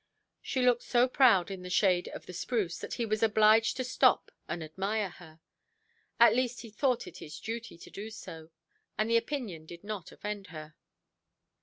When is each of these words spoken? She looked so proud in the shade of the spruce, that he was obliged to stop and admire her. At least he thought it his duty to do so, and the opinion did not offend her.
She 0.41 0.63
looked 0.63 0.81
so 0.81 1.07
proud 1.07 1.51
in 1.51 1.61
the 1.61 1.69
shade 1.69 2.07
of 2.07 2.25
the 2.25 2.33
spruce, 2.33 2.79
that 2.79 2.95
he 2.95 3.05
was 3.05 3.21
obliged 3.21 3.77
to 3.77 3.83
stop 3.83 4.31
and 4.47 4.63
admire 4.63 5.11
her. 5.11 5.41
At 6.19 6.35
least 6.35 6.61
he 6.61 6.71
thought 6.71 7.05
it 7.05 7.17
his 7.17 7.39
duty 7.39 7.77
to 7.77 7.89
do 7.91 8.09
so, 8.09 8.49
and 8.97 9.07
the 9.11 9.17
opinion 9.17 9.67
did 9.67 9.83
not 9.83 10.11
offend 10.11 10.47
her. 10.47 10.73